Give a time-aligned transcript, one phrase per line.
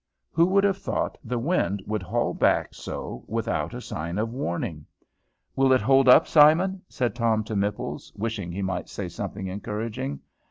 [0.31, 4.87] Who would have thought the wind would haul back so without a sign of warning?
[5.55, 10.19] "Will it hold up, Simon?" said Tom to Mipples, wishing he might say something encouraging.